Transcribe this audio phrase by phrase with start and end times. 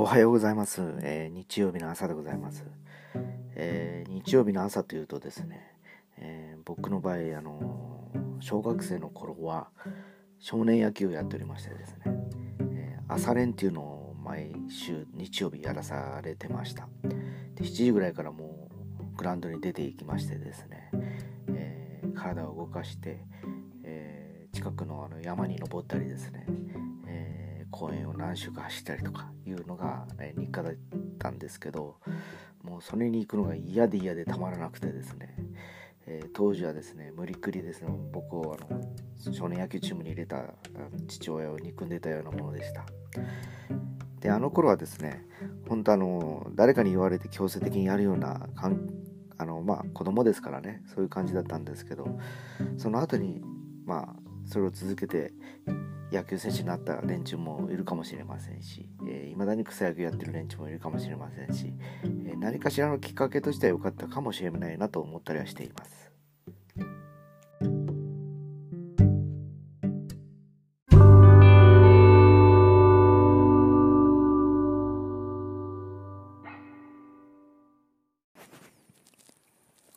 [0.00, 2.64] おはようございます、えー日曜日の朝でございます、
[3.54, 5.74] えー日曜日の朝というとですね、
[6.16, 9.68] えー僕の場合、あのー小学生の頃は
[10.38, 12.04] 少年野球をやっておりましてですね、
[12.72, 16.88] えー朝練っていうのを毎週日曜日やらされてました。
[17.54, 20.90] で7時ぐらいからもうグラウンドに出ていきましてですね、
[21.48, 23.22] えー体を動かして、
[23.84, 26.89] えー近くのあの山に登ったりですね、えー
[27.80, 30.74] 公園を何周か走ったりとかいうのが、え日課だっ
[31.18, 31.96] たんですけど
[32.62, 35.34] もうそれに行くのが嫌で嫌でたまらなくてですね、
[36.06, 40.42] えー当時はですね無理くりですね僕をあの少年野球チームに入れた
[41.08, 42.84] 父親を憎んでたようなものでした。
[44.20, 45.24] であの頃はですね
[45.66, 48.90] 本当あの誰かに言われて強制的にやるようなかん
[49.38, 52.18] あのまあ子供ですからねそういう感じだったんですけど
[52.76, 53.40] その後に
[53.86, 55.32] まあそれを続けて
[56.12, 66.10] 野球選手になった連中もいるかもしれませんしいま、えーだに草野球やってる連中もいるかもしれませんし、えー何かしらのきっかけとしては良かったかもしれないなと思ったりはしています。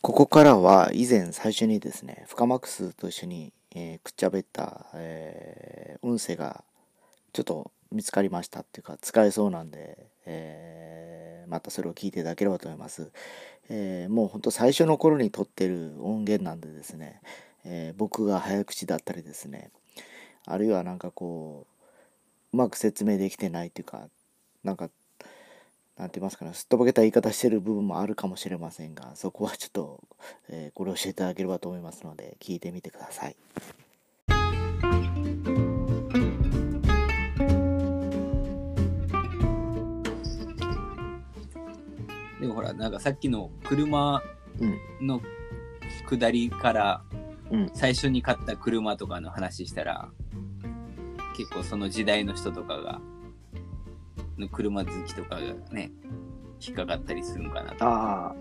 [0.02, 6.63] ここからは以前最初にですね、フカマックスと一緒に、えーくっちゃべった、えー音声が
[7.31, 13.11] ちょっと見つかりましたっていうか使えそうなんで、えーまたそれを聞いていただければと思います。
[13.69, 17.21] えもうほんと最初の頃に撮ってる音源なんでですね、
[17.65, 19.69] え僕が早口だったりですね、
[20.45, 21.67] あるいはなんかこ
[22.53, 24.08] う、うまく説明できてないっていうか、
[24.63, 24.89] なんか
[25.97, 30.02] なんて言いますかね、すっとぼけた言い方してる部分もあるかもしれませんが、そこはちょっと、
[30.49, 33.36] えーご了承いただければと思いますので、聞いてみてください。
[42.42, 44.21] でもほら、なんかさっきの車
[44.60, 45.21] うん、の
[46.08, 47.04] 下りから
[47.52, 50.10] うん、最初に買った車とかの話したら、
[51.37, 52.99] 結構その時代の人とかが、
[54.38, 55.92] の車好きとかがね、
[56.66, 57.86] 引っかかったりするんかなと。
[57.86, 58.36] ああ、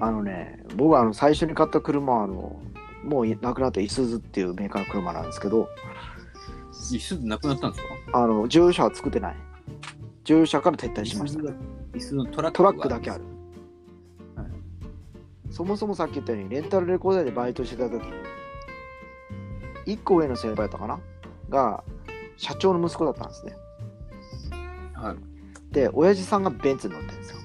[0.00, 2.60] あのね、僕はあの最初に買った車は、あの、
[3.02, 5.68] もうなくなったいすゞっていうメーカーの車なんですけど、
[6.72, 8.18] 一緒でなくなったんですか？
[8.20, 9.36] あの、乗用車は作ってない。
[10.24, 11.42] 乗用車から撤退しました。
[11.92, 13.24] いすゞのトラックトラックだけある。
[13.24, 14.46] はい
[15.50, 18.12] そもそもさっき言ったように、レンタルレコードでバイトしてた時に、
[19.86, 20.98] 1個上の先輩だったかな？
[21.48, 21.84] が、
[22.36, 23.54] 社長の息子だったんですね。
[25.04, 25.16] はい。
[25.74, 27.36] で、親父さんがベンツに乗ってるんですよ。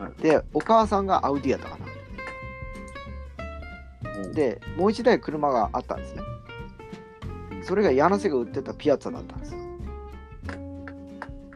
[0.00, 1.86] はいで、お母さんがアウディやったかな。
[4.32, 6.22] で、もう一台車があったんですね。
[7.62, 9.58] それが柳瀬が売ってたピアッツァだったんですよ。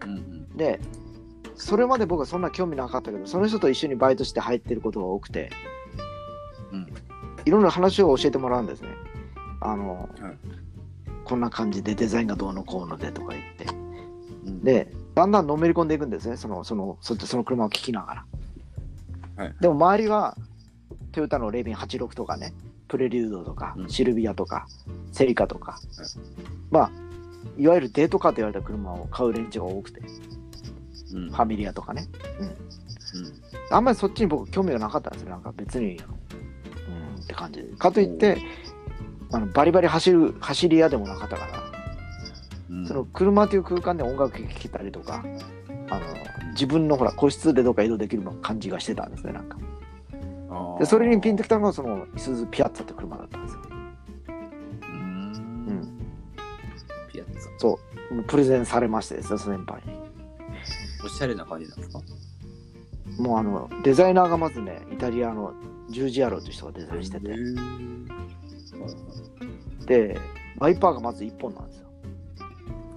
[0.05, 0.56] うんうん。
[0.56, 0.81] で、
[1.54, 5.50] それまで僕はそんな興味なかったけど、その人と一緒にバイトして入ってることが多くて、
[6.72, 6.87] うん
[7.44, 8.89] いろんな話を教えてもらうんですね。
[9.60, 10.62] あの、はい
[11.25, 13.81] こんな感じでデザインがどうのこうのでとか言って。
[14.44, 18.26] うん、で、だんだんのめり込んでいくんですね、そのそのそその車を聞きながら。
[19.36, 19.54] はい。
[19.60, 20.36] でも周りは、
[21.12, 22.54] トヨタのレビン86とかね、
[22.88, 23.88] プレリュードとか、うん。
[23.88, 24.66] シルビアとか、
[25.12, 25.78] セリカとか、
[26.70, 26.91] まあ、
[27.58, 30.00] いわゆるデートカーと言われた車を買う連中が多くて、
[31.14, 32.06] うん、ファミリアとかね。
[32.41, 32.56] うん。
[33.70, 35.30] あんまりそっちに僕興味がなかったんですよ。
[35.30, 37.62] なんか別に、うんって感じ。
[37.62, 37.69] で。
[37.76, 38.38] かといって、
[39.30, 41.72] あのバリバリ走る、走り屋でもなかったから、うん
[42.87, 45.25] その車という空間で音楽聴けたりとか、
[45.91, 46.06] あの
[46.53, 49.59] 自分のほら個室でどっか移動できる感じがしてたんですね、なんか。
[50.78, 53.60] で、それにピンときたのが、その、イスズピアッツァって車だったんですよ。
[54.88, 55.99] うんん。
[57.10, 57.78] ピアッツァそ
[58.10, 58.22] う。
[58.25, 59.94] プレゼンされましてですね、先輩に。
[61.04, 62.00] おしゃれな感じなんですか？
[63.19, 65.54] もうあの、デザイナーがまずね、イタリアの
[65.91, 67.34] ジュージアロという人がデザインしてて、
[69.86, 70.21] で、
[70.59, 71.82] ワイパーがまず1本なんですよ。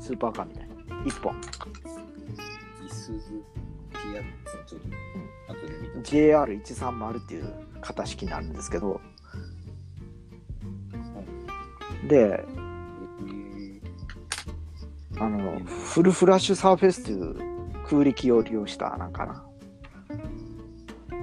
[0.06, 0.76] スーパーカーみたいな。
[1.04, 1.36] 1本。
[2.86, 3.44] イスズ
[3.90, 4.82] ピアッツァちょっ
[5.48, 9.02] と後で見た JR130 っていう型式になるんですけど、
[12.08, 12.46] で、
[15.18, 17.36] あの、フルフラッシュサーフェスという
[17.88, 19.44] 空力を利用した、なんかな。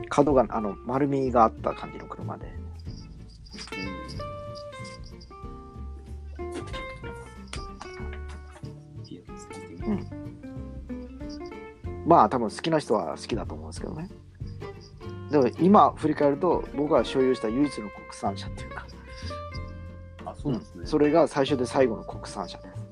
[0.08, 2.61] 角が、あの、丸みがあった感じの車で。
[12.12, 14.10] まあ、多分好きな人は好きだと思うんですけどね。
[15.30, 18.86] でも今振り返ると、僕が所有した唯一の国産車っていうか、
[20.26, 20.84] あ、そうなんですね。
[20.84, 22.82] それが最初で最後の国産車です。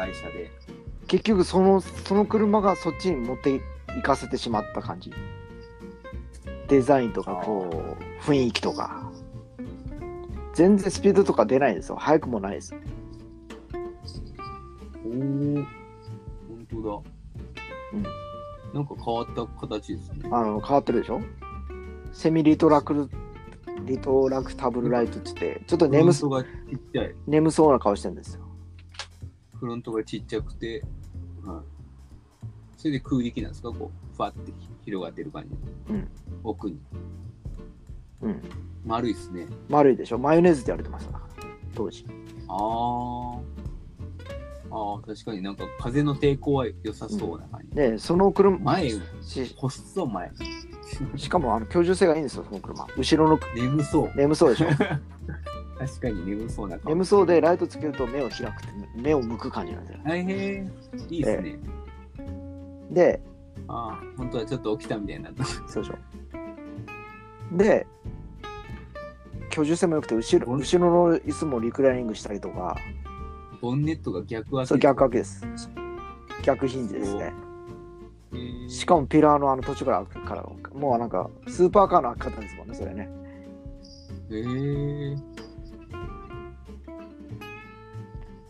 [0.00, 0.50] 会社で。
[1.06, 5.12] 結局そのその車がそっちに持って行かせてしまった感じ
[6.68, 9.10] デザインとかこう雰囲気とか
[10.54, 12.76] 全然スピードとか出ないですよ速くもないですお
[16.70, 17.02] 当だ。
[17.94, 18.06] うん
[18.72, 20.28] なんか変わった形ですね。
[20.30, 21.20] あの変わってるでしょ？
[22.12, 23.08] セミリトラクル
[23.84, 27.14] リトラクタブルライトって言ってちょっと眠そフロントがちっちゃい。
[27.26, 28.42] 眠そうな顔してるんですよ
[29.58, 30.84] フロントがちっちゃくて、
[31.44, 31.64] はい。
[32.76, 33.72] それで空力なんですか？
[33.72, 34.52] こう、ふわって
[34.84, 35.92] 広がってる感じ。
[35.92, 36.08] うん。
[36.44, 36.78] 奥に。
[38.22, 38.40] うん
[38.86, 39.46] 丸いっすね。
[39.68, 40.18] 丸いでしょ？
[40.18, 41.24] マヨネーズって言われてましたから
[41.74, 42.06] 当時
[42.46, 43.40] あー。
[44.70, 47.74] あー、確かになんか風の抵抗は良さそうな感じ。
[47.76, 48.90] でその車前、
[49.22, 50.30] し細前。
[51.16, 54.12] しかもあの居住性がいいんですよその車後ろの眠そう。
[54.16, 54.66] 眠そうでしょ？
[55.78, 56.90] 確かに眠そうな顔。
[56.92, 60.72] 眠そうでライトつけると目を開くって目を向く感じなんですよ大変。
[61.08, 61.58] いいっすね。
[62.90, 63.22] で
[63.68, 65.44] ああ、本当はちょっと起きたみたいになった。
[65.44, 67.56] そうでしょ？
[67.56, 67.86] で
[69.50, 72.76] 居住性も良くて後ろ後ろの椅子もリクライニングしたりとか
[73.60, 74.66] ボンネットが逆開け。
[74.66, 75.46] そう逆開けです。
[76.42, 77.32] 逆ヒンジですね。
[78.68, 83.08] しかもピラーのあの途中から開くからもうなんかスーパーカーの開き方ですもんねそれね。
[84.30, 85.16] へえ。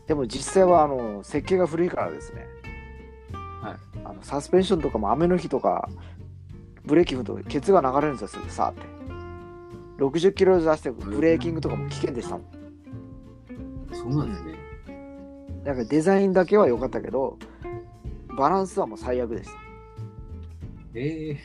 [0.07, 2.47] でも実際はあの設計が古いからですね、
[3.63, 5.89] はい、あのサスペンションとかも雨の日とか
[6.85, 9.01] ブレーキ踏むとケツが流れるんですよさーって。
[9.99, 12.45] 60キロで出してブレーキングとかも危険でしたもん。
[13.93, 14.60] そうなんですね。
[15.65, 17.39] だからデザインだけは良かったけど
[18.37, 19.59] バランスはもう最悪でした。
[20.95, 21.39] ええ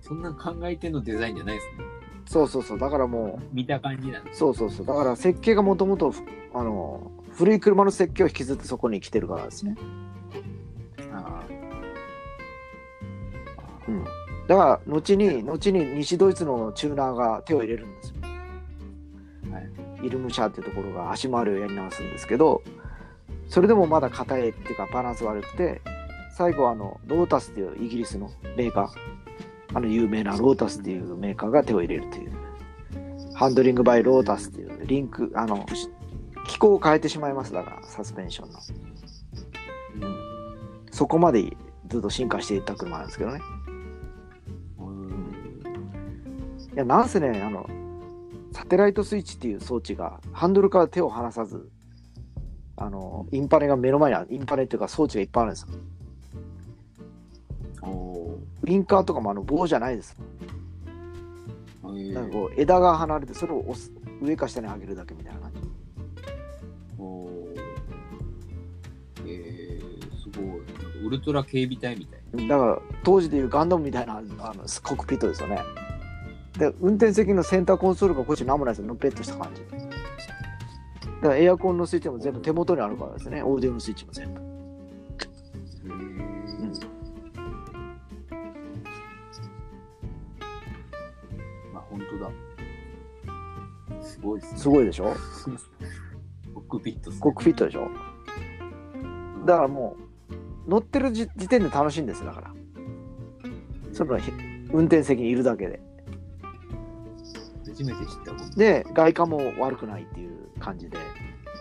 [0.00, 1.84] そんな考えてのデザインじゃないですね。
[2.26, 2.78] そうそうそう。
[2.78, 4.86] だからも見た感じなんでうそうそうそう。
[4.86, 6.12] だから設計がもともと
[6.54, 9.76] あの古い車の設計を引きずってそこに来てるからですね。
[10.98, 11.08] す。
[11.12, 11.42] あ
[13.88, 14.04] うん。
[14.46, 18.19] だから後に後に西ドイツのチューナーが手を入れるんですよ。
[20.02, 22.62] イルムシャーっていうところが足回りをやり直すんですけど
[23.48, 25.80] それでもまだ硬いっていうかバランス悪くて
[26.36, 28.88] 最後はあのロータスっていうイギリスのメーカー
[29.74, 32.32] あの有名なロータスっていうメーカーが手を入れるという。
[33.40, 35.88] ハンドリングバイロータスっていうリンクあのし
[36.46, 38.58] 機構を変えてしまいますだからサスペンションの。
[40.90, 41.56] そこまで
[41.88, 43.40] ずっと進化していった車なんですけどね。
[46.74, 47.66] いやなんせねあの
[48.60, 51.70] サテライトスイッチっていう装置がハンドルから手を離さず
[52.76, 55.68] あのインパネが目の前にあるインパネっていうか装置がいっぱいあるんですよ。
[57.82, 60.14] おウインカーとかもあの棒じゃないです。
[61.82, 63.90] なんかこう枝が離れてそれを押す
[64.20, 65.58] 上か下に上げるだけみたいな感じ。
[69.26, 71.06] えー、すごい。
[71.06, 72.46] ウルトラ警備隊みたい。
[72.46, 75.60] だから当時でいうガンダムみたいなあのコックピットですよね
[76.60, 78.86] で運転席のセンターコンソールがこっち何もないですよ。
[78.88, 79.62] のっぺっとした感じ。
[79.62, 79.78] だ
[81.22, 83.42] からエアコンのスイッチも全部手元にあるからですね。
[83.42, 84.40] オーディオのスイッチも全部。
[91.72, 92.30] まあ、本当だ。
[94.02, 94.58] すごいっすね。
[94.58, 95.14] すごいでしょ？
[96.54, 97.20] コックピットっすね。
[97.22, 97.88] コックピットでしょ？
[99.46, 99.96] だからも
[100.66, 102.50] う乗ってる時時点で楽しいんですよだから。
[103.92, 104.30] そのひ
[104.72, 105.80] 運転席にいるだけで
[107.80, 108.56] 初めて知った。
[108.56, 110.98] で外観も悪くないっていう感じで。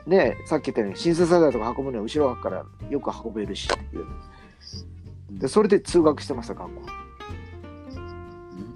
[0.07, 4.05] でさっき言ったようにシンセサイザーとか運ぶのは後ろ側からよく運べるしっていう。
[5.39, 6.81] でそれで通学してました学校。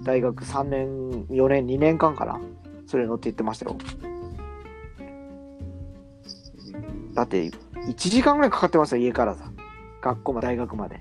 [0.02, 0.86] 大学3年
[1.28, 2.40] 4年2年間かな。
[2.86, 3.76] それ乗って行ってましたよ。
[7.14, 9.50] だって1時間ぐらいかかってますよ家からさ。
[10.00, 11.00] 学校まで大学まで。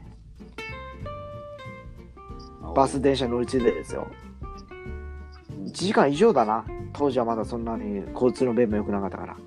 [2.76, 4.08] バス電車乗り継いでですよ
[5.74, 6.64] 1時間以上だな。
[6.94, 9.38] 当時はまだそんなに交通の便も良くなかったから。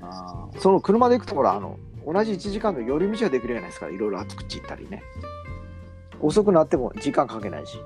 [0.00, 0.58] あー。
[0.58, 3.90] その車で行くところあの同じ1時間の寄り道ができるじゃないですか。
[3.90, 5.02] いろいろあちこち行ったりね。
[6.20, 7.78] 遅くなっても時間かけないし。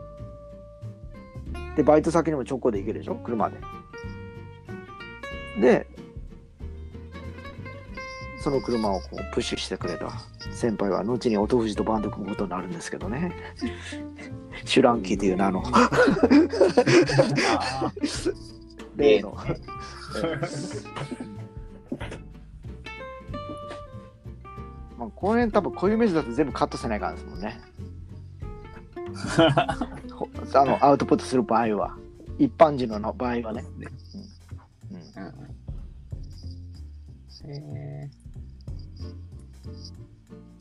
[1.76, 3.16] でバイト先にも直行で行けるでしょ？
[3.16, 3.56] 車で。
[5.60, 5.86] で
[8.38, 10.12] その車をこうプッシュしてくれた
[10.52, 13.32] 先輩は後に音富士とバンド組むことになるんですけどね
[14.64, 15.62] シュランキーという名の。
[18.96, 19.36] 例の。
[24.98, 27.60] まあ、この辺多分こういうイメージだと全部カットせないからですもんね。
[30.12, 31.96] ほあのアウトプットする場合は。
[32.38, 33.62] 一般人の場合はね。
[33.78, 33.88] ね。
[35.16, 35.24] うん。
[35.24, 35.54] うん。
[37.50, 38.10] へ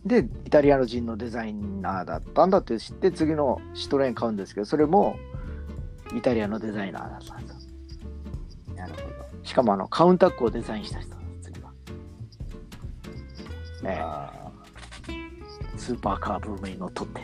[0.06, 5.18] で、イタリアの人のデザイナーだったんだって知って、次のシトレーン買うんですけど、それも
[6.16, 7.68] イタリアのデザイナーだったんです
[8.70, 8.76] よ。
[8.76, 9.06] なるほど。
[9.44, 11.72] しかもあのカウンタックをデザインした人次は。
[13.82, 14.52] ねあ
[15.78, 17.22] スーパーカーブームにのっとって。
[17.22, 17.24] ー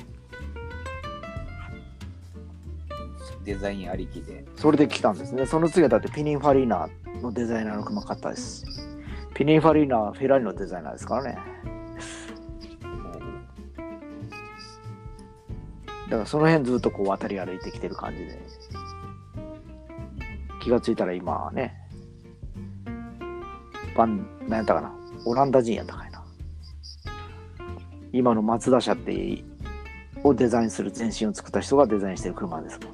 [3.45, 4.45] デザインありきで。
[4.55, 5.45] それで来たんですね。
[5.45, 6.89] その次はだってピニンファリーナ
[7.21, 8.65] のデザイナーの車買ったです。
[9.33, 11.37] ピニンファリーナはフェラーリのデザイナーですからね。
[16.09, 18.39] だからその辺ずっとこう渡り歩いてきてる感じで。
[20.59, 21.75] 気がついたら今はね、
[23.95, 24.93] バン、なんやったかな、
[25.25, 26.23] オランダ人やったかいな。
[28.11, 29.43] 今のマツダ車って、
[30.23, 32.93] をデザインする前身を作った人がデザインしてる車ですもん。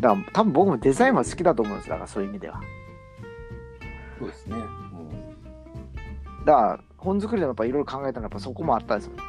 [0.00, 2.60] だから多分僕もデザインは好きだと思うんですだからそういう意味では。
[4.18, 4.56] そうですね。
[6.44, 9.12] だから本作りでもやっぱいろいろ考えたのはやっぱそこもあったんですよ。
[9.16, 9.22] ト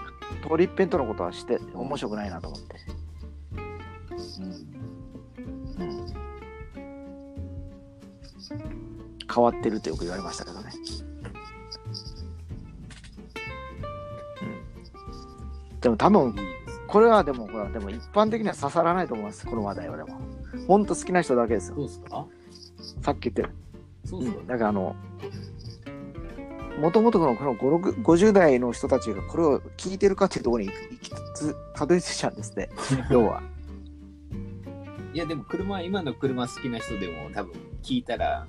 [0.58, 2.76] リッペンとのことはして面白くないなと思って。
[4.40, 4.42] う
[5.82, 5.86] ん。
[5.88, 6.14] うん。
[9.34, 10.72] 変わってるとよく言われましたけどね。
[14.42, 14.46] う
[15.78, 15.80] ん。
[15.80, 16.36] でも多分。
[16.88, 20.20] これはでもほらでも一般的には刺さらないと思いますこの話題はでも。
[20.68, 21.76] 本当好きな人だけですよ。
[21.76, 22.28] そうですか？
[23.02, 23.50] さっき言ってる。
[24.06, 24.96] そうですかうん、だからあの、
[26.80, 32.70] もともとこのこの5 6 50代の人たちがこれを聞いてるかっていうところに行きつたどり着いちゃうんですね、
[33.12, 33.42] 要は。
[35.14, 37.54] いや、でも車、今の車好きな人でも多分
[37.84, 38.48] 聞いたら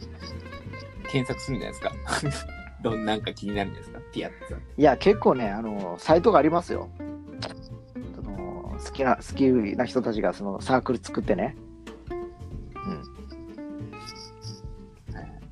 [1.10, 1.86] 検索するんじゃないで
[2.30, 2.46] すか。
[2.82, 4.12] どんなんか気になるんじゃないですか？
[4.12, 4.58] ピアッツァ。
[4.76, 6.88] いや、結構ね、あの、サイトがありますよ。
[8.14, 11.56] その好きな、好きな人たちがそのサークル作ってね。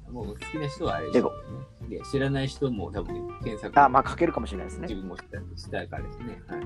[0.09, 0.15] うん。
[0.15, 1.62] もう好きな人はあれでしょうね。
[1.89, 4.95] で、知らない人も多分検索あ、まあ書けるかもしれないですね自。
[5.01, 6.41] 分もしたしたからですね。
[6.47, 6.65] はい。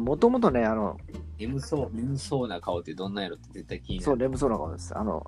[0.00, 0.98] もともとね、あの、
[1.38, 4.22] 眠そう、眠そうな顔ってどんなんやろって絶対気になそう、る。
[4.22, 4.96] 眠そうな顔です。
[4.96, 5.24] あの、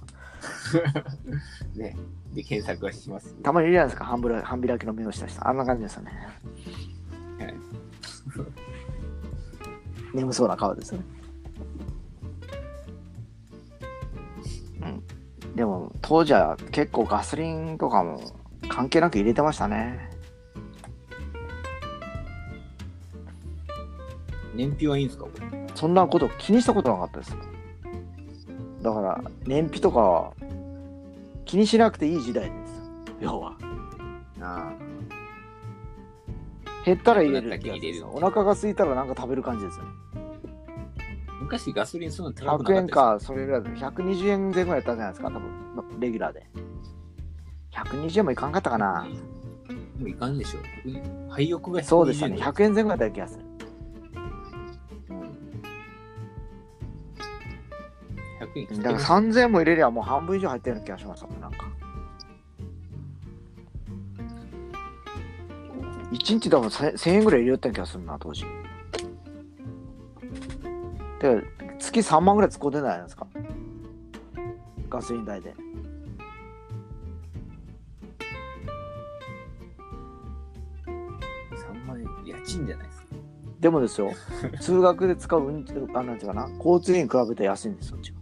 [1.77, 1.97] ね。
[2.35, 3.35] で、検索はします。
[3.43, 5.47] たまにいるじゃないですか、半ぶら半開きの目をした人。
[5.47, 6.13] あんな感じですよね。
[7.39, 7.55] はい。
[10.15, 11.07] 眠そうな顔ですよね。
[16.11, 18.21] 当時は結構ガソリンとかも
[18.69, 20.11] 関係なく入れてましたね。
[24.57, 25.27] 燃費はいいんですか？
[25.27, 25.69] これ。
[25.77, 27.37] そんなこと気にしたことなかったです。
[28.83, 30.33] だから、燃費とかは
[31.45, 32.83] 気にしなくていい時代です。
[33.21, 33.57] 要は。
[34.41, 34.73] あ
[36.85, 38.11] 減ったら入れるってやつ入れるですよ。
[38.13, 39.91] お腹が空いたらなんか食べる感じですよね。
[41.51, 45.51] 昔ガソリンそんな高くなか100った円か、それぐらいで120円前後やったんじゃないですか、多分、
[45.99, 46.47] レギュラーで。
[47.73, 49.05] 120円もいかんかったかな。
[49.99, 50.61] もういかんでしょ。
[51.29, 53.45] 廃浴がそうでしたね、120 100円前後やった気がする。
[55.11, 55.21] うん
[58.41, 61.69] 100円だから3000円も入れりゃもう半分以上入ったような気がしますもん、なんか。
[66.13, 68.45] 1日多分1000円ぐらい入れよった気がするな、当時。
[71.21, 71.43] で、
[71.79, 73.27] 月3万ぐらい使うてないですか？
[74.89, 75.55] ガソリン代で。
[80.87, 83.05] 3万円、家賃じゃないですか。
[83.61, 84.11] でもですよ、
[84.61, 88.13] 通学で使う運あなんていうかな、交通費に比べて安いんですよ、うち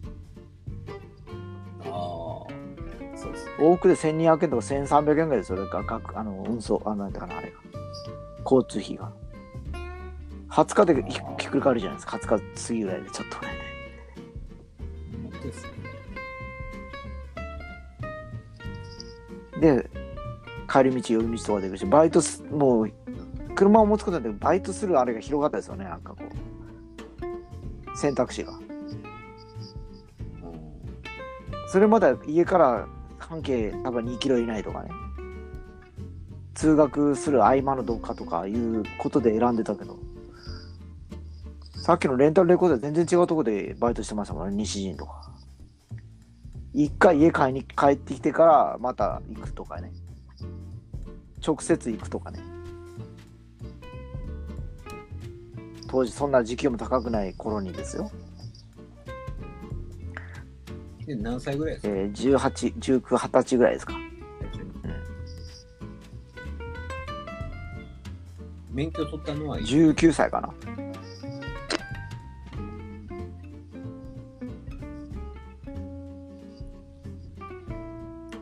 [1.88, 2.52] はあ
[3.14, 3.52] あ、そうですね。
[3.60, 5.58] 往復で1200円とか1300円ぐらいですよ、
[6.14, 7.56] あの運送、あなんていうかな、あれが。
[8.44, 9.12] 交通費が。
[10.58, 13.54] 20日でひひっくり返るじゃないですか、20日過ぎぐらいで、ちょっとぐらい
[15.40, 15.46] で。
[15.46, 15.70] ですね。
[19.60, 19.90] で、
[20.68, 22.92] 帰り道、寄り道とかできるし、バイトす、もう、
[23.54, 26.24] 車を持つことでバイトするあれが広がったですよね、なんかこ
[27.94, 27.96] う。
[27.96, 28.52] 選択肢が。
[28.52, 28.68] うん
[31.70, 32.88] それまでは家から
[33.18, 34.90] 半径多分2キロ以内とかね。
[36.54, 39.98] 通学する合間のどっかとかいうことで選んでたけど、
[41.88, 45.32] さっきのレンタルレコードは全然違うとこでバイトしてましたもんね、西陣とか。
[46.74, 49.90] 一回家買いに帰ってきてからまた行くとかね。
[51.42, 52.40] 直接行くとかね。
[55.88, 58.10] 当時そんな時給も高くない頃にですよ。
[61.06, 63.94] で何歳ぐらいですか、えー、18、19、20歳ぐらいですか。
[68.70, 70.87] 免許取ったのは19歳かな。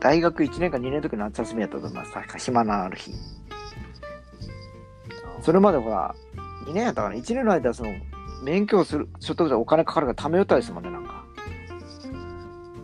[0.07, 2.13] 大学1年か2年の時の夏休みやったと思います。
[2.13, 3.11] 確か暇なある日。
[5.41, 6.15] それまでほら、
[6.65, 7.91] 2年やったかな ?1 年の間、その、
[8.41, 11.25] 免許をする、ちょっとずつお金かかるから貯めよったですもんね、なんか。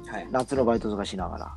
[0.08, 0.28] はい。
[0.32, 1.56] 夏のバイトとかしながら。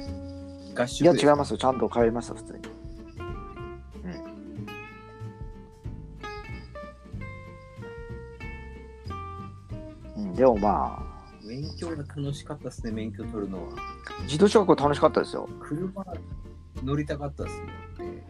[0.00, 1.58] いや、合宿です違いますよ。
[1.58, 2.62] ちゃんと通いますよ、普通に。
[10.34, 11.05] でもまあ、勉
[11.76, 13.72] 強が楽しかったですね、免許取るのは。
[14.24, 15.48] 自動車学校楽しかったですよ。
[15.60, 16.04] 車
[16.82, 18.26] 乗りたかったですね。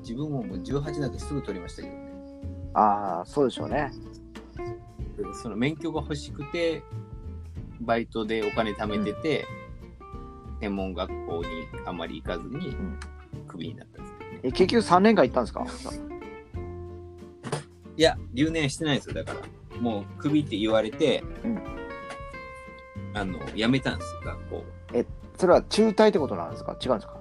[0.00, 2.12] 自分ももう18になってすぐ取りましたけどね。
[2.74, 3.90] ああ、そうでしょうね。
[5.16, 6.82] でその免許が欲しくて、
[7.80, 9.46] バイトでお金貯めてて、
[10.60, 11.46] 専門学校に
[11.86, 12.98] あまり行かずにん、
[13.46, 14.40] クビになったんですね。
[14.44, 15.66] え、結局3年間行ったんですか？
[17.96, 19.80] いや、留年してないんですよ、だから。
[19.80, 21.62] もう、クビって言われて、うん
[23.14, 24.64] あの、辞めたんですよ、学校。
[25.36, 26.76] それは中退ってことなんですか？
[26.80, 27.16] 違うんですか？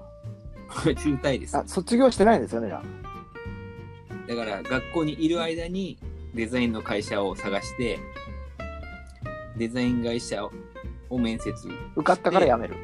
[1.01, 1.57] 中退です。
[1.57, 4.27] あ、卒業してないんですよね、じゃあ。
[4.27, 5.97] だから、学校にいる間に
[6.33, 8.00] デザインの会社を探して、
[9.57, 10.45] デザイン会社
[11.09, 11.51] を面接。
[11.95, 12.75] 受かったから辞める。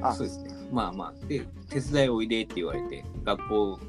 [0.00, 0.50] あそうですね。
[0.72, 1.26] まあまあ。
[1.26, 3.80] で、手伝いおいでって言われて、学校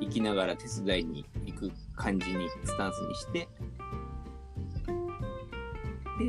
[0.00, 3.48] 行きながら手伝いに行く感じに、スタンスにして、で、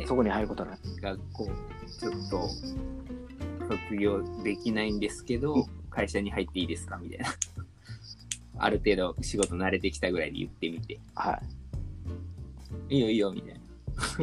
[0.06, 0.82] そこに入ることになる。
[1.02, 1.46] 学校
[2.00, 2.50] ちょっと
[3.68, 7.28] 卒業できないんですけど、会社に入っていいですかみたいな。
[8.60, 11.40] ある程度仕事慣れてきたぐらいで言ってみて、は
[12.90, 13.60] いいよいいよ、みたいな。
[13.60, 13.62] い。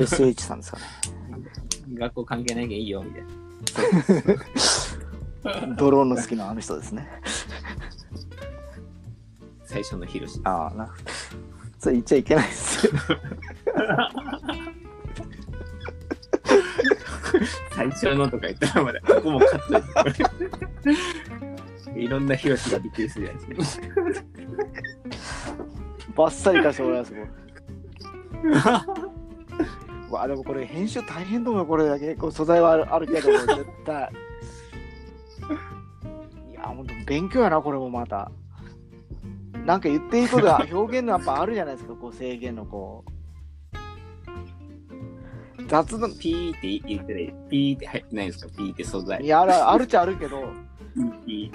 [0.05, 0.85] SH さんですかね。
[1.95, 3.23] 学校関係ないけどいいよ、みたい
[5.65, 5.77] な。
[5.77, 7.07] ドローンの好きなあの人ですね。
[9.65, 10.41] 最初のヒロシ。
[10.45, 10.95] ああ、な。
[11.79, 12.89] それ言っちゃいけないです
[17.75, 20.11] 最初のとか言ったらまだ、ここもカット
[21.95, 23.81] でいろんなヒロシがびっくりするやつ。
[26.15, 27.29] バッサリかしてもらいますもん。
[30.11, 32.07] う わでもこれ編集大変だもんこれだけ。
[32.09, 34.13] 結構素材はあるあるけど絶対。
[36.53, 38.31] いや本当勉強やなこれもまた。
[39.65, 43.14] なんか言っていいことは表現のやっぱあるじゃないですかこう制限のこう。
[45.75, 47.35] 雑談ピーって言ってない。
[47.51, 48.53] ピーって入ってないですか？
[48.57, 49.25] ピーって素材。
[49.25, 50.53] いやあるあるっちゃあるけど
[51.27, 51.51] ピ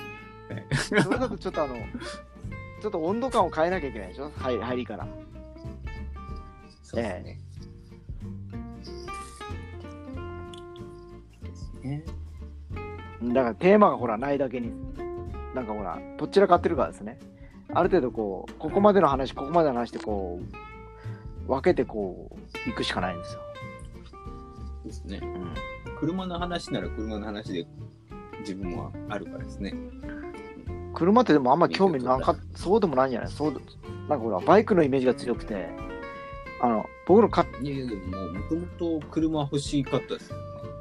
[0.76, 1.76] それだとちょっとあの
[2.82, 4.30] ちょっと温度感を変えなきゃいけないでしょ？
[4.36, 5.08] 入入りからー。
[6.84, 7.40] そうですね。
[11.42, 12.04] ですね。
[13.22, 14.74] だからテーマがほらないだけに
[15.56, 17.20] なんかほらどちらかってるからですね
[17.74, 20.42] ある程度こうここまでの話ここまでの話ってこ
[21.48, 23.42] う分けてこう行くしかないんですよ、
[24.90, 25.20] ですね。
[25.22, 25.54] うん、
[26.00, 27.68] 車の話なら車の話で
[28.40, 29.74] 自分はあるからですね。
[30.94, 33.30] 車ってでもあんま興味なかそうでもないんじゃない？
[33.32, 33.60] そうで
[34.08, 35.70] なんかほらバイクのイメージが強くて
[36.62, 38.68] あの僕のかいやいや、でももとも
[39.00, 40.32] と車欲しかったです。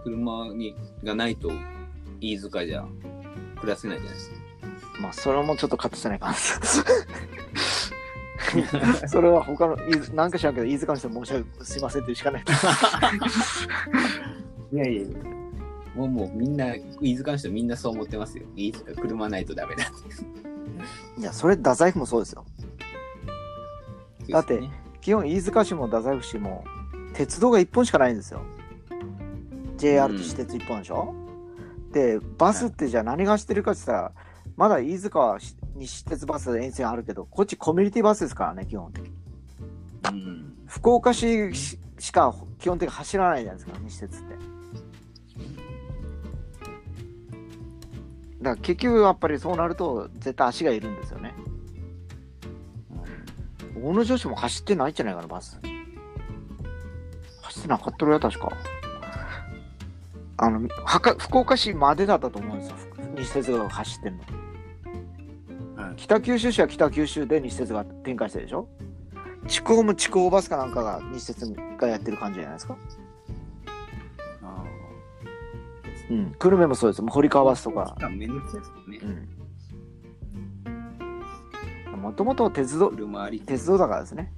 [0.04, 1.50] 車にがないと
[2.20, 2.86] 飯塚じゃ
[3.60, 4.36] 暮らせないじゃないですか。
[5.00, 6.84] まあそれもちょっとカットせないかんです
[9.08, 9.76] それは他の
[10.14, 12.44] なんか知らんけど飯塚の人申し訳すいませんってしかない
[14.72, 15.18] いやいやいや。
[15.94, 18.44] もうもうみんな、飯塚の人みんなそう思ってますよ。
[18.54, 20.48] 飯塚車ないとダメだって。
[21.18, 22.44] いやそれ太宰府もそうですよ
[24.30, 24.60] だって
[25.00, 26.64] 基本飯塚市も太宰府市も
[27.14, 28.42] 鉄道が1本しかないんですよ
[29.76, 31.14] JR と私鉄1本でしょ、
[31.92, 34.12] でバスってじゃあ何が走ってるかって言ったら
[34.56, 39.12] まだ飯塚はし西鉄バス沿線あるけどこっちコミュニティバスですからね基本的に。
[40.10, 40.54] うん。
[40.66, 44.34] 福岡市ししか基本的に走らないじゃないですか西鉄って。
[48.40, 51.34] だから結局やっぱりそうなると絶対足がいるんですよね。
[53.80, 55.60] 大野女子も走ってないんじゃないかなバス。
[57.42, 58.52] 走ってなかったろや確か。
[60.40, 62.76] あのはか福岡市までだったと思うんですよ
[63.16, 64.20] 西鉄が走ってんの。
[64.20, 64.47] はい
[66.08, 68.66] 北九州市は北九州で西鉄が展開してるでしょ？
[69.46, 72.78] 筑豊も筑豊バスかなんかが西鉄がやってる感じじゃないですか？
[74.42, 74.64] あ
[76.10, 76.34] うん。
[76.38, 77.02] 久留米もそうです。
[77.06, 77.94] 堀川バスとか。
[78.00, 78.08] あ。
[78.08, 79.00] めんどくさいですよね。
[81.94, 81.98] う。
[81.98, 82.00] ん。
[82.00, 82.90] もともと鉄道。
[83.44, 84.32] 鉄道だからですね、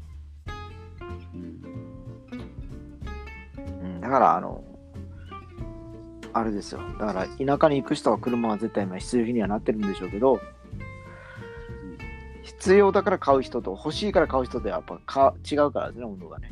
[1.35, 1.63] うん。
[3.65, 4.65] うん、だからあの
[6.33, 6.81] あれですよ。
[6.99, 10.41] だから田舎に行く人は車は絶対今必需品にはなってるんでしょうけど
[12.61, 14.99] 必要だから買う人と欲しいから買う人ではやっぱ
[15.33, 16.51] か違うからね温度がね、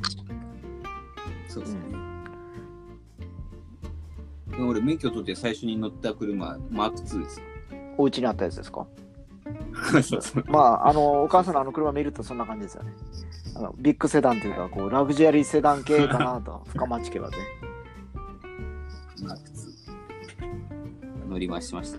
[1.48, 1.80] そうですね。
[4.60, 7.46] 俺、免許取って最初に乗った車、マーク2ですよ。
[7.98, 8.86] お家にあったやつですか？
[10.02, 10.44] そうそう。
[10.48, 12.92] まあ、あの、お母さんのあの車見るとそんな感じですよね。
[13.54, 17.36] あのビッグセダンというか、こう、ラグジュアリーセダン系かなと、 深町家はね。
[19.22, 21.28] マーク2。
[21.28, 21.98] 乗り回しました。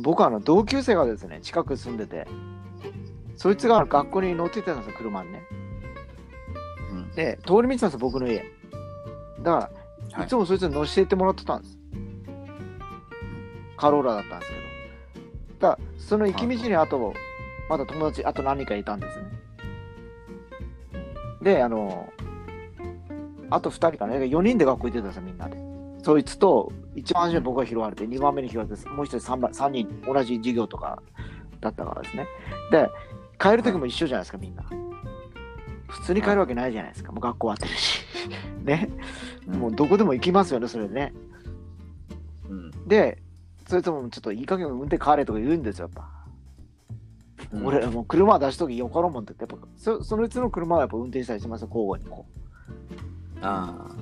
[0.00, 2.26] 僕はあの同級生がですね、近く住んでて、
[3.44, 5.42] そいつが学校に乗ってたんですよ、車にね。
[6.92, 7.10] うん。
[7.10, 8.42] で、通り道なんですよ、僕の家。
[9.42, 9.70] だか
[10.12, 11.78] ら、はいいつもそいつに乗せてってもらってたんです。
[13.76, 14.58] カローラだったんですけ
[15.60, 15.68] ど。
[15.68, 17.12] だその行き道にあと、
[17.68, 19.24] まだ友達、あと何人かいたんですね。
[21.42, 22.08] で、あの、
[23.50, 25.58] あと2人かね、4人で学校行ってたんですよ、みんなで。
[26.02, 31.02] そいつと、一番初め僕が拾われて、2番目に拾われて、もう一人 3, 番3人、同じ授業とか
[31.60, 32.26] だったからですね。
[32.70, 32.88] で、
[33.38, 34.64] 帰る時も一緒じゃないですか、みんな。
[35.88, 38.04] 普通に帰るわけないじゃないですか、もう学校終わってるし。
[38.64, 38.90] ね。
[39.46, 41.12] もうどこでも行きますよね、それでね。
[42.48, 42.70] うん。
[42.88, 43.22] で、
[43.68, 46.10] そいつもちょっといい加減運転変われとか言うんですよ、やっぱ。
[47.52, 52.26] うん俺、もう車出すときよかろうもんって、やっぱそそのうちの車はやっぱ運転したりしますよ、交互にこ
[53.40, 53.94] あう。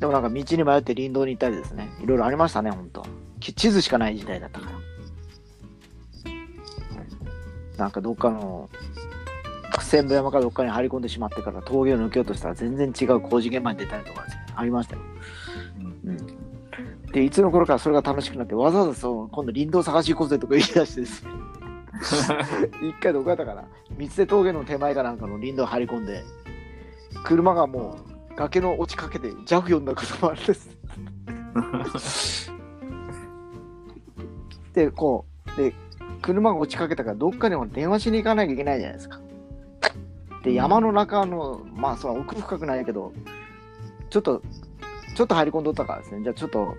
[0.00, 3.06] でもなんか道に迷って林道に行ったりですね、いろいろありましたね、ほんと。
[3.42, 4.72] き地図しかない時代だったから。
[7.78, 8.68] なんかどっかの、
[9.80, 15.02] 千部山かどっかに入り込んでしまってから峠を抜けようとしたら全然違う工事現場に出たりとかありましたよ。
[15.02, 15.80] あ。
[16.04, 16.10] うん。
[16.10, 16.52] うん
[17.12, 21.30] で、いつの頃からそれが楽しくなって、わざわざそう今度林道探し行こうぜとか言い出してですね、
[22.88, 23.64] 一回どこやったかな、
[23.98, 26.24] 三瀬峠の手前かなんかの林道入り込んで、
[27.22, 27.98] 車がも
[28.30, 30.70] う崖の落ちかけて、ジャフ呼んだこともあるんです。
[34.74, 35.74] で、こう、で、
[36.20, 39.20] 車が落ちかけたから、どっかにも電話しに行かなきゃいけないじゃないですか。
[40.44, 43.12] で、山の中の、まあ、その奥深くないけど、
[44.10, 44.42] ちょっと、
[45.14, 46.74] ちょっと入り込んどったからですね、じゃあちょっと、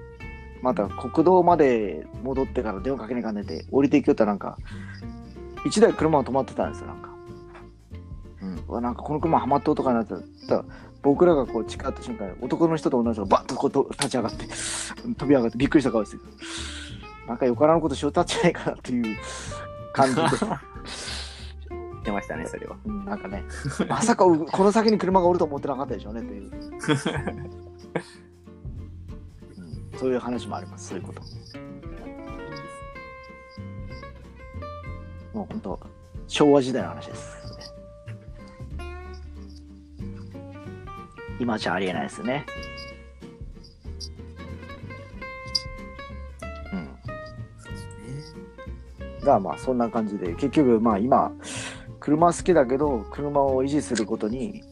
[0.61, 4.57] また国道まで戻ってから電話かけに行かねて、降りていきよったらなんか、
[5.65, 7.09] 一台車が止まってたんですよ、なんか。
[8.69, 8.81] うん。
[8.81, 10.15] なんかこの車はまって音かなって
[10.47, 10.65] たら
[11.01, 14.45] 僕らがこう近寄った瞬間に男の人と女の人がバッとこうと立ち上がって
[15.17, 16.17] 飛び上がってびっくりした顔して
[17.27, 19.17] なんかよからぬことしようたんじゃないかなっていう
[19.93, 20.21] 感じで、
[22.03, 22.75] 出ましたね、それは。
[22.85, 23.43] うんなんかね
[23.87, 27.63] まさかうこの先に車がおると思ってなかったでしょうねという、うん
[29.97, 31.21] そういう話もありますそういうこと。
[35.33, 35.79] もう本当
[36.27, 37.43] 昭和時代の話です。
[41.39, 42.45] 今じゃありえないですね
[49.23, 51.31] だからまあそんな感じで結局まあ今
[51.99, 54.63] 車好きだけど車を維持することに、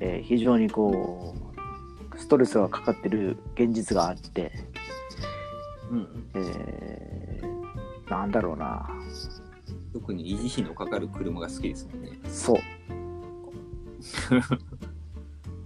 [0.00, 1.34] えー非常にこ
[2.12, 4.52] うストレスがかかってる現実があって、
[5.90, 6.28] うん。
[6.34, 8.88] えーなんだろうな
[9.92, 12.18] 特に維持費のかかる車が好きですもんね。
[12.28, 12.58] そう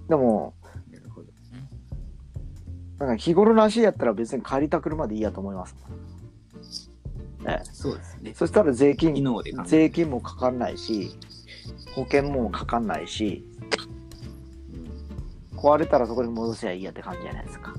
[0.09, 0.55] でも。
[2.99, 5.75] なんか日頃の足やったら別に借りた車でいいやと思います、
[7.47, 8.35] ええそうですね。
[8.35, 9.15] そしたら税金
[9.67, 11.19] 税金もかかんないし
[11.95, 13.45] 保険もかかんないし
[15.53, 17.75] うん壊れたらそこに戻せばいいやって感じじゃないですか。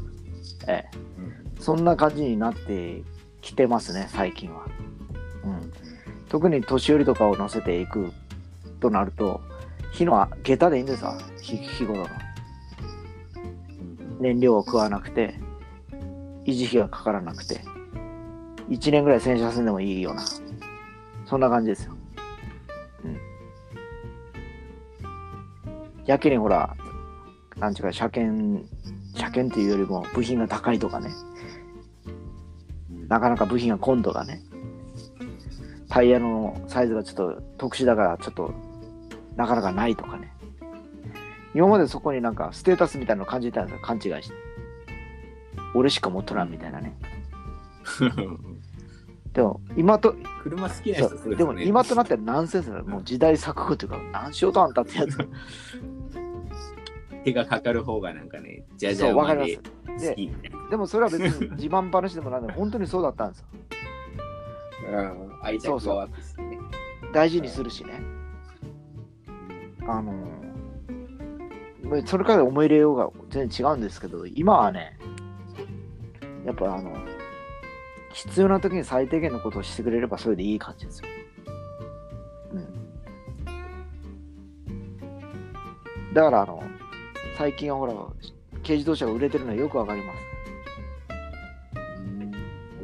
[0.68, 3.04] ええ、うんそんな感じになって
[3.42, 4.66] きてますね、最近は。
[5.44, 5.72] うん、
[6.30, 8.12] 特に年寄りとかを乗せていく
[8.80, 9.42] となると、
[9.92, 12.04] 火の下駄でいいんですわ、日日頃の。
[12.04, 12.10] うん
[14.20, 15.36] 燃料を食わなくて、
[16.46, 17.62] 維持費がかからなくて、
[18.70, 20.24] 1年ぐらい洗車すんでもいいような、
[21.26, 21.96] そんな感じですよ。
[23.04, 23.18] うん。
[26.06, 26.76] やけにほら、
[27.58, 28.66] なんちゅうか、車検、
[29.16, 31.34] 車検っていうよりも部品が高いとかね、うん
[33.08, 34.42] なかなか部品が今度がね、
[35.88, 38.54] タイヤのサイズがちょっと特殊だから、ちょっと
[39.36, 40.34] なかなかないとかね。
[41.54, 44.36] 今までそこになんかステータスみたいなの感じてたんですよ、勘違いして。
[45.76, 46.96] 俺しか持っとらんみたいなね。
[49.34, 51.36] でも、今と、車好きな人そうですね。
[51.36, 52.86] でも今となってはナンセンスだよ。
[52.86, 55.18] もう時代錯誤というか、何しようとあんたってやつ。
[57.24, 59.46] 手がかかる方がなんかね、じゃじそう、ゃ馬わかりま。
[59.46, 60.32] です好き。
[60.70, 63.46] でもそれは別に自慢話でもなんで、 本当にそうだったんですよ。
[64.92, 66.60] うん愛着が湧くしね。
[67.14, 68.02] 大事にするしね。
[69.88, 74.98] あのー、それから思い入れようが全然違うんですけど、今はね、
[76.46, 76.94] やっぱあの、
[78.14, 81.08] 必要な時に最低限のことをしてくれればそれでいい感じですよ。
[82.54, 82.68] うん。
[86.14, 86.64] だからあの、
[87.38, 87.94] 最近はほら、
[88.64, 90.20] 軽自動車が売れてるのはよくわかります。
[91.98, 92.32] うん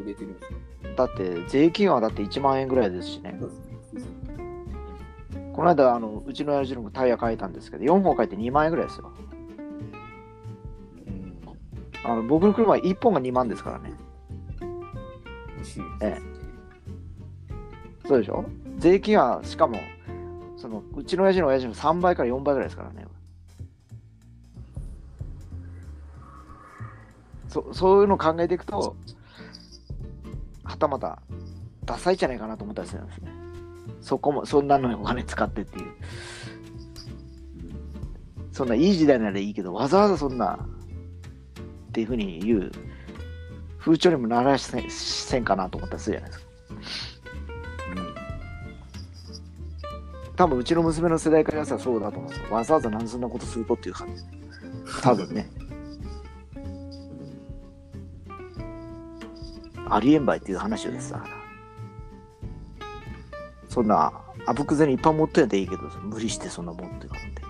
[0.04, 0.56] 売れてるんですか？
[0.98, 3.40] だって、税金はだって1万円ぐらいですしね。
[5.54, 9.12] この間、あのうちの親父のタイヤ変えたんですけど、4本変えて2万円ぐらいですよ。
[11.08, 11.38] うん
[12.04, 13.94] あの僕の車は1本が2万ですからね。
[16.02, 16.18] え
[18.08, 18.46] そうでしょ？
[18.78, 19.80] 税金は、しかも、
[20.58, 23.06] そのうちの親父の親父の3倍から4倍ぐらいですからね。
[27.48, 28.96] そそういうのを考えていくと、
[30.64, 31.22] はたまた、
[31.84, 33.32] ダサいじゃないかなと思ったりするんですね。
[34.02, 35.86] そこも、そんなのにお金使ってっていう。
[38.52, 42.72] そんないい時代ならいいけど、わざわざそんな、っていうふうに言う
[43.80, 46.50] 風潮にもならしせんせんかなと思ったりするじゃないですか。
[50.36, 52.56] 多分うちの娘の世代からしたらそうだと思うんですよ。
[52.56, 54.24] わざわざなんでそんなことするとっていう感じ。
[55.02, 55.50] 多分ね。
[59.90, 61.34] ありえんばいっていう話をですだから。
[63.68, 64.14] そんな、
[64.46, 67.44] あぶくぜにいっぱい持ってやっていいけど、無理してそんな持ってるって。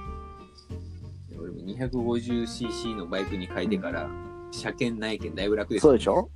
[1.40, 4.10] 俺も 250cc のバイクに変えてから、
[4.52, 6.30] 車検ないけんだいぶ楽ですそうでしょ？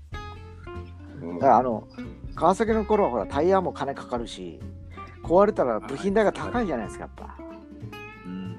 [1.22, 1.88] うんだからあの、
[2.36, 4.60] 川崎の頃はほらタイヤも金かかるし、
[5.24, 7.38] 壊れたら部品代が高いじゃないですか、やっぱ。
[8.26, 8.58] うん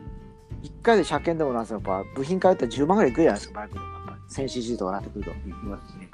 [0.62, 4.18] 一回で車検でもなんですよ、やっぱ部品変えたら10万ぐらいいくじゃないですか、バイクでもやっぱ。
[4.28, 5.30] 1000cc とかなってくると。
[5.30, 6.10] いきますね。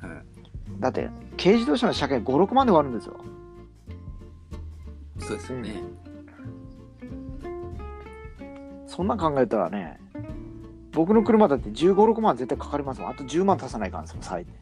[0.00, 0.24] はい。
[0.80, 3.16] だって、軽自動車の車検5、6万で終わるんですよ。
[5.18, 5.82] そうですよね。
[8.86, 9.98] そんなん考えたらね、
[10.94, 13.10] 僕の車だって15、6万絶対かかりますもん。
[13.10, 14.52] あと10万足さないかんですよ、最低。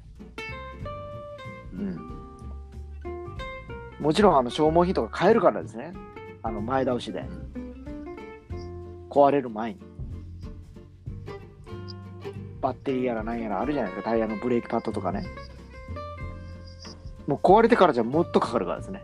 [1.75, 2.13] うん。
[4.01, 5.93] もちろん、あの、消耗品とか買えるからですね。
[6.43, 7.25] あの、前倒しで。
[9.11, 9.81] 壊れる前に。
[12.63, 14.11] バッテリーやら何やらあるじゃないですか。
[14.11, 15.25] タイヤのブレーキパッドとかね。
[17.27, 19.03] もう壊れてからじゃもっとかかるからですね。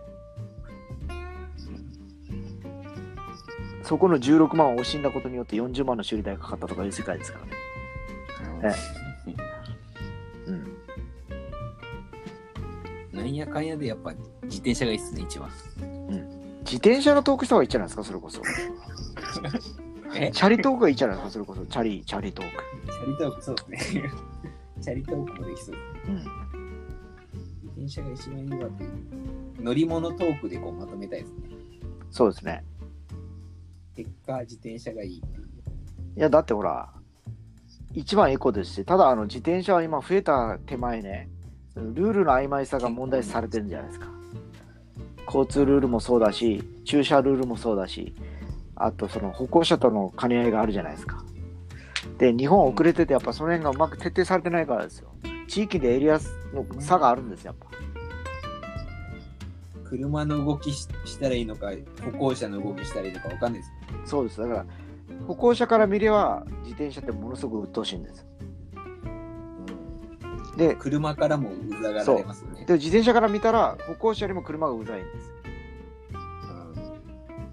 [3.88, 7.53] そこの16万を惜しんだことによって40万の修理代がかかったとかいう世界ですからね。
[10.46, 10.77] うん。
[13.18, 15.48] なんやかんやでやっぱ自転車がいいっすね、一番。
[16.66, 18.42] 自転車のトークした方がいいんじゃないですか、それこそ。
[20.14, 20.33] え？
[20.33, 21.64] チャリトークがいいんじゃないですか、それこそ。
[21.64, 22.64] チャリ、チャリトーク。
[22.92, 24.03] チャリトーク、そうですね。
[24.83, 26.09] チャリトークもできそうです。
[26.09, 26.16] うん。
[26.18, 26.27] 自
[27.68, 28.90] 転車が一番いいわっていう。
[29.62, 31.38] 乗り物トークでこうまとめたいですね。
[32.11, 32.67] そうですね。
[33.98, 35.48] 結果、自転車がいいっていう。
[36.16, 36.88] いや、だってほら、
[37.94, 41.28] 一番エコですし、ただあの自転車は今増えた手前ね、
[41.74, 44.06] ルールの曖昧さが問題視されてるんじゃないですか。
[45.26, 48.14] 交通ルールもそうだし、駐車ルールもそうだし、
[48.76, 51.24] あとその歩行者との兼ね合いがあるじゃないですか。
[52.18, 55.12] で、日本遅れてて、やっぱその辺がうまく徹底されてないからですよ。
[55.48, 56.20] 地域でエリア
[56.54, 57.66] の差があるんです、やっぱ。
[59.88, 61.72] 車の動きししたらいいのか、
[62.03, 63.72] 歩行者の動きしたらいいのかわかんないです。
[64.05, 64.40] そうです。
[64.40, 64.66] だから、
[65.27, 68.27] 歩行者から見れば、自転車ってものすごく鬱陶しいんですよ。
[70.57, 72.59] で、車からもうざがられますよね。
[72.68, 75.35] で自転車から見たら歩行者よりも車がうざいんですよ
[76.12, 76.16] う
[76.77, 76.83] ん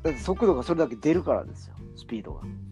[0.03, 2.71] だって速度がそれだけ出るからですよスピードが、うん、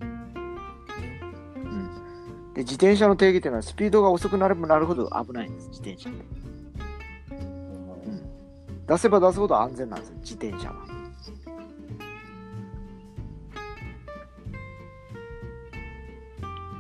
[2.54, 6.43] で自転車の定義っていうのはスピードが遅くなればなるほど危ないんです自転車って、うん、
[8.88, 10.76] 出せば出すほど安全なんですよ自転車は。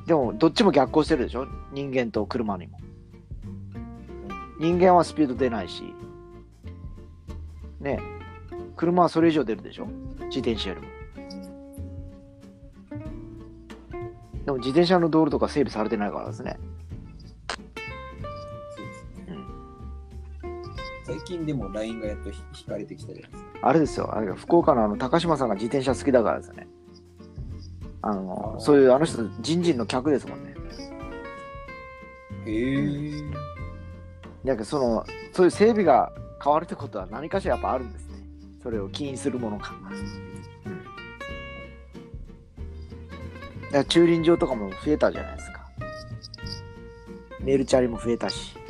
[0.05, 1.47] でもどっちも逆行してるでしょ？
[1.71, 2.77] 人間と車にも。
[4.59, 5.93] 人間はスピード出ないし、
[7.79, 7.99] ね。
[8.75, 9.87] 車はそれ以上出るでしょ？
[10.25, 10.87] 自転車よりも。
[14.43, 16.59] でも自転車の道路とか整備されてないからですね。
[21.13, 23.49] 最近でも LINE がやっとひ引かれてきたじゃないですか。
[23.61, 26.67] あれですよ、あれが福岡のあの高島さんが自転車好きだからですね。
[28.01, 30.55] あの、そういうあの人、人人の客ですもんね。
[32.47, 33.21] へえ。
[34.43, 36.11] だけどその、そういう整備が
[36.43, 38.17] 変わるってことは何かしらやっぱあるんですね。
[38.63, 39.75] それを起因するものか
[43.71, 45.69] ら駐輪場とかも増えたじゃないですか。
[47.39, 48.62] メールチャリも増えたし。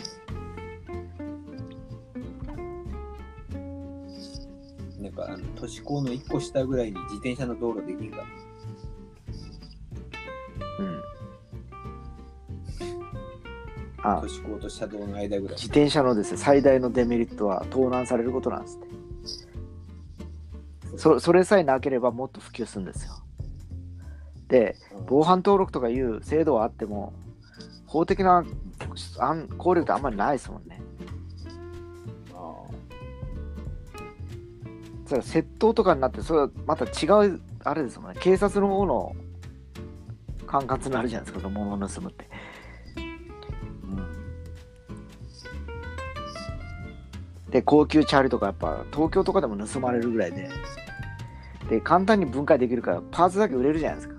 [5.82, 8.26] かあの都市高の1個下ぐらいに自転車の道路できるか。
[10.80, 11.04] うん。
[14.04, 15.56] あ都、市高と車道の間ぐらい。
[15.56, 18.94] 自転車のですね、最大のデメリットは盗難されることなんですって。
[20.98, 23.14] そそれさえなければもっと普及するんですよ。
[24.48, 24.76] で、
[25.08, 27.14] 防犯登録とかいう制度はあっても、
[27.88, 28.46] 法的な
[29.58, 30.83] 効力ってあんまりないですもんね。
[35.14, 38.20] それは窃盗とかになって、それはまた違う、あれですもんね。
[38.20, 39.16] 警察の方の
[40.48, 42.28] 管轄になるじゃないですか、物を盗むって。
[47.52, 50.50] で、高級チャリとかやっぱ東京とかでも盗まれるぐらいで、
[51.70, 54.16] で、簡単に分解できるから、パーツだけ売れるじゃないですか。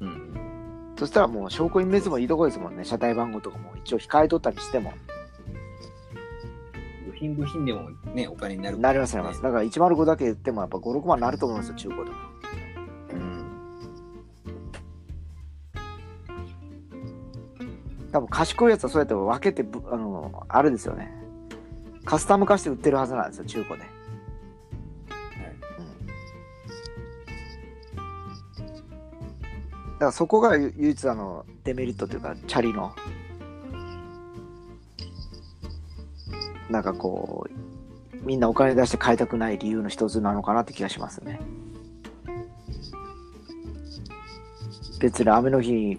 [0.00, 0.08] うん。
[0.08, 0.94] うん。
[0.96, 2.84] そしたらもう証拠隠滅もいいとこですもんね。
[2.84, 4.92] 車体番号とかも一応控えとったりしても。
[7.20, 9.42] 部品部品でもね、お金になるなりますなります。
[9.42, 12.16] だから105だけ言ってもやっぱ5、6万なると思うんですよ、中古でも。
[13.12, 13.44] うん。
[18.12, 21.12] 多分賢いやつはそうやって分けてぶ、あの、あれですよね。
[22.04, 23.84] カスタム化して売ってるはずなんですよ、中古で。
[30.00, 32.94] だからそこが唯唯一あのデメリットというかチャリの
[36.70, 41.40] なんかこうみんなお金出して買いたくない理由の一つなのかなって気がしますね。
[45.00, 45.98] 別に雨の日に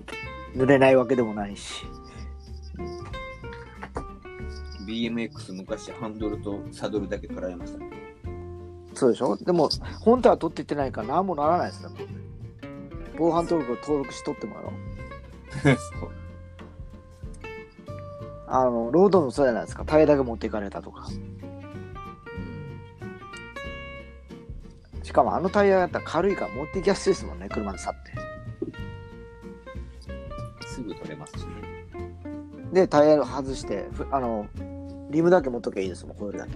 [0.55, 1.85] 濡れないわけでもないし。
[4.87, 7.89] BMX 昔ハンドルとサドルだけ取られましたね。
[8.93, 9.37] そうでしょ？
[9.37, 9.69] でも
[10.01, 11.91] 本体は取っていってないから何もならないですよ。
[13.17, 14.73] 防犯登録を登録しとってもやろ
[15.99, 16.11] そう。
[18.53, 21.07] あのロードもそうじゃないですかタイヤだけ持っていかれたとか
[25.03, 28.13] しかもあのタイヤやったら軽いから持っていきやすいですもんね、車で去って。
[30.67, 31.51] すぐ取れますしね。
[32.71, 34.47] で、タイヤ外して、ふあの、
[35.09, 36.53] リムだけ持っとけばいいですもん、ホイールだけ。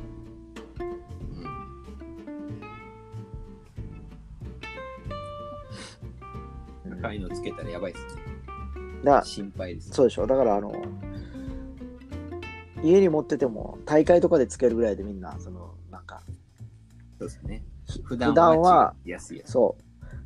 [6.87, 7.01] うん。
[7.01, 9.21] 高いのつけたらやばいですね。
[9.25, 9.89] 心配です。
[9.91, 10.25] そうでしょ。
[10.25, 10.71] だから、あの、
[12.85, 16.21] 家に持ってても、大会とかでつけるぐらいでみんな、その、なんか、
[17.17, 17.63] そうですね。
[17.87, 19.41] 普普段段はは安い。
[19.45, 19.75] そ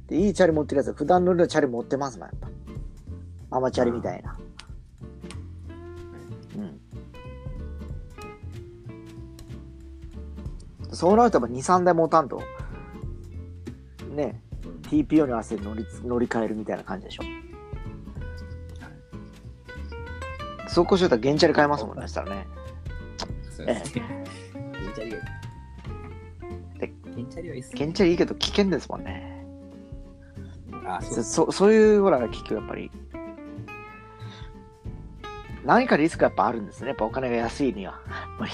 [0.07, 0.09] う。
[0.09, 2.49] で、いいチャリ持ってるやつ、普段乗るチャリ持ってますもん、やっぱ。
[3.57, 4.37] アマチャリみたいな。
[6.57, 6.79] うん。
[10.91, 12.41] そうなるとやっぱ2、3台持たんと、
[14.15, 17.23] ね、うん TPO に合わせて乗り乗り換えるみたいな感じでしょ。
[20.69, 22.47] 走行しよったら原チャリ買えますもんね、そしたらね。
[23.49, 24.23] そうですね。
[24.53, 26.79] ゲンチャリがいい。
[26.79, 27.79] でゲンチャリはいいっすね。
[27.79, 29.45] 原チャリいいけど危険ですもんね。
[30.85, 32.91] あ、そうそそそういうほら、結局やっぱり、
[35.65, 36.89] 何かリスクやっぱあるんですね。
[36.89, 37.93] やっぱお金が安いには。
[37.93, 37.99] や
[38.35, 38.51] っぱり。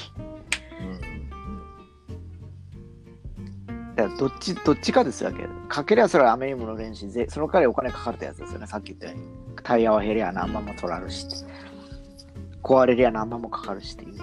[3.95, 5.49] だからどっち、どっちかですよけど。
[5.69, 8.67] かけりゃそれは雨にも乗れんし、ぜその代わりお金かかるってやつですよね。
[8.67, 9.23] さっき言ったように。
[9.63, 11.27] タイヤは減りゃ何万も取られるし。
[12.65, 14.17] 壊れりゃ何万もかかるしっていう。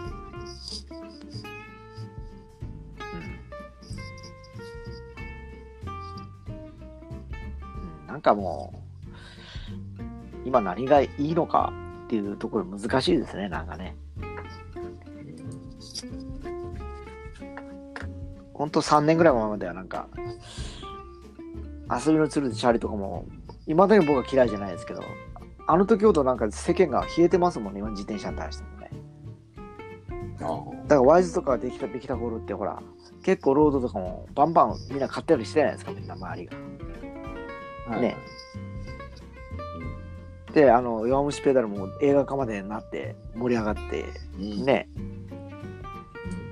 [8.09, 8.79] なんかもう、
[10.45, 11.73] 今何がいいのか
[12.07, 13.95] っていうところ難しいですね、なんかね。
[18.53, 20.09] ほんと3年ぐらい前まではなんか、
[21.89, 23.25] 遊びの鶴でチャリとかも、
[23.69, 25.05] いまだに僕は嫌いじゃないですけど、
[25.67, 28.91] あの時ほどなんか世間が冷えてますもんね、今自転車に対してもね。
[30.41, 30.45] あ
[30.83, 32.83] だからワイズとかができたできた頃ってほら、
[33.23, 36.57] 結構ロードとかもバンバンみんな買ったりしてないですか、みんな周りが。
[37.91, 38.01] あ。
[38.01, 38.17] ね
[40.53, 44.05] で、あの、弱虫ペダルも映画化までになって盛り上がって、
[44.39, 44.65] うん。
[44.65, 44.89] ね、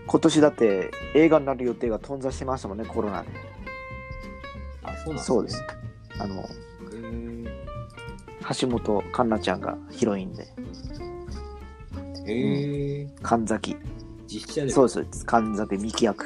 [0.07, 3.29] 今年だって映画になる予定が頓挫してましたもんね、コロナで。
[4.83, 5.63] あ、そうなんそうです。
[6.19, 6.45] あの、
[8.59, 10.49] 橋本環奈ちゃんがヒロインで、
[12.27, 13.09] へえ。
[13.23, 13.77] 神崎。
[14.27, 14.71] 実写で。
[14.71, 16.25] そうです、神崎美紀役。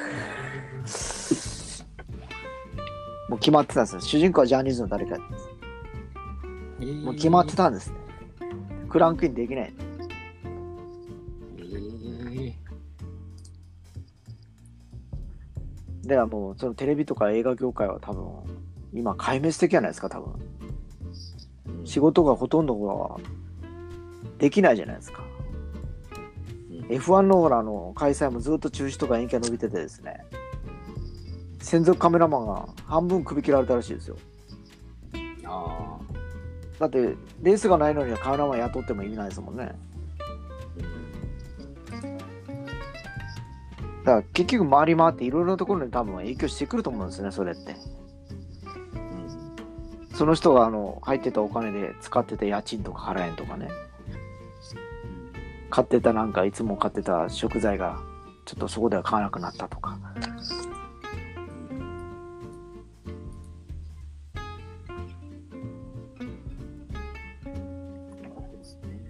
[3.29, 4.01] もう決まってたんですよ。
[4.01, 5.49] 主人公はジャニーズの誰かです。
[6.81, 7.97] へーもう決まってたんですね。
[8.89, 9.73] クランクインできない。
[11.57, 12.53] へー
[16.07, 18.25] だからもう、そのテレビとか映画業界は多分、
[18.93, 20.35] 今壊滅的じゃないですか、多分。
[21.95, 23.17] 仕事がほとんどは
[24.37, 25.23] できないじゃないですか。
[26.69, 30.25] うん F1 のほらあの開催もずっと中止とか延期が伸びててですね、
[31.59, 34.17] 専属カメラマンが半分首切られたらしいですよ。
[35.45, 35.97] あ
[36.79, 39.71] だって、レースがないのにはカメラマン雇っても意味ないですもんね。
[44.03, 47.77] だから結局回り回っていろいろなところに多分影響してくると思うんですね、それって。
[50.15, 53.67] その人があの入ってたお金で使ってた家賃とか払えんとかね。
[55.69, 57.99] 買ってたなんかいつも買ってた食材が
[58.45, 59.99] ちょっとそこでは買わなくなったとか。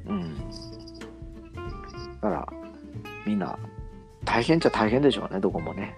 [0.07, 0.35] うん。
[2.19, 2.47] だから
[3.27, 3.59] みんな
[4.23, 5.95] 大変っちゃ大変でしょうねどこもね。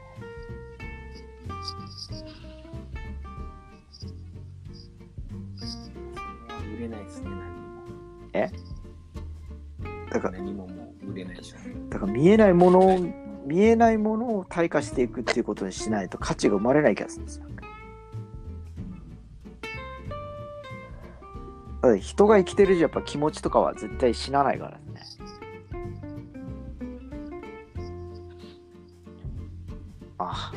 [8.37, 8.51] え？
[10.11, 11.57] だから何ももう売れないでしょ。
[11.89, 12.99] だから見えないものを
[13.45, 17.45] 見えないものを退化していくっていうことにしないと価値が生まれない気がするんですよ。
[21.81, 24.77] だって人が生きてるじゃやっぱ気持ちとかは絶対死なないからね。
[30.19, 30.51] あ